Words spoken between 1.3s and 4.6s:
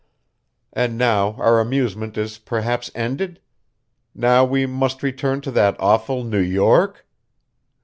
our amusement is perhaps ended? Now